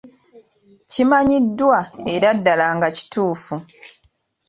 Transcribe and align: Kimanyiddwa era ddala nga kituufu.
Kimanyiddwa 0.91 1.79
era 2.13 2.29
ddala 2.37 2.67
nga 2.77 2.87
kituufu. 2.95 3.55